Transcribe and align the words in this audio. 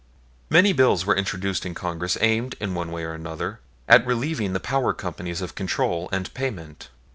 Many 0.49 0.73
bills 0.73 1.05
were 1.05 1.15
introduced 1.15 1.63
in 1.63 1.75
Congress 1.75 2.17
aimed, 2.21 2.55
in 2.59 2.73
one 2.73 2.91
way 2.91 3.03
or 3.03 3.13
another, 3.13 3.59
at 3.87 4.03
relieving 4.03 4.53
the 4.53 4.59
power 4.59 4.93
companies 4.93 5.41
of 5.41 5.53
control 5.53 6.09
and 6.11 6.33
payment. 6.33 6.89